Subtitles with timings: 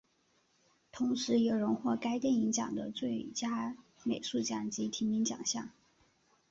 [0.91, 5.69] 同时也荣获该电影奖的最佳美术奖及提名奖项。